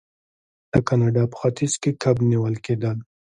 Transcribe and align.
د 0.71 0.73
کاناډا 0.87 1.23
په 1.31 1.35
ختیځ 1.41 1.73
کې 1.81 1.91
کب 2.03 2.15
نیول 2.29 2.55
کیدل. 2.65 2.97